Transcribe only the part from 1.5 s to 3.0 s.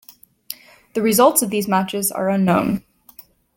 these matches are unknown.